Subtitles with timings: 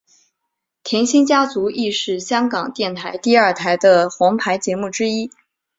[0.83, 5.29] 甜心家族亦是香港电台第二台的皇牌节目之一。